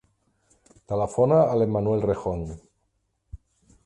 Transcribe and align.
Telefona 0.93 1.37
a 1.41 1.59
l'Emanuel 1.61 2.01
Rejon. 2.09 2.41